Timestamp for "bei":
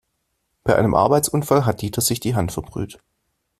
0.63-0.75